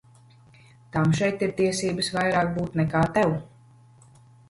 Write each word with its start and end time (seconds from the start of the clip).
Tam 0.95 1.13
šeit 1.19 1.45
ir 1.49 1.53
tiesības 1.61 2.11
vairāk 2.19 2.53
būt 2.59 2.83
nekā 2.83 3.07
tev. 3.21 3.41